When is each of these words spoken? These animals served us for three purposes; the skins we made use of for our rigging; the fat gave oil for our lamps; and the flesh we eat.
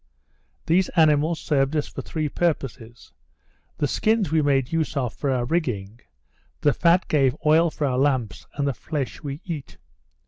These 0.65 0.89
animals 0.95 1.39
served 1.39 1.75
us 1.75 1.87
for 1.87 2.01
three 2.01 2.27
purposes; 2.27 3.13
the 3.77 3.87
skins 3.87 4.31
we 4.31 4.41
made 4.41 4.71
use 4.71 4.97
of 4.97 5.13
for 5.13 5.29
our 5.29 5.45
rigging; 5.45 5.99
the 6.61 6.73
fat 6.73 7.07
gave 7.07 7.35
oil 7.45 7.69
for 7.69 7.85
our 7.85 7.99
lamps; 7.99 8.47
and 8.55 8.67
the 8.67 8.73
flesh 8.73 9.21
we 9.21 9.41
eat. 9.45 9.77